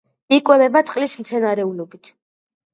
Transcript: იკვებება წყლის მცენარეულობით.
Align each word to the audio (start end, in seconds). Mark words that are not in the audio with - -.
იკვებება 0.37 0.83
წყლის 0.87 1.15
მცენარეულობით. 1.21 2.13